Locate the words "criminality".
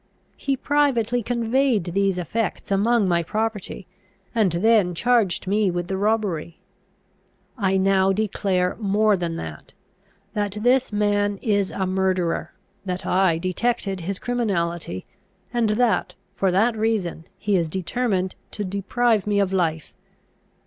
14.17-15.05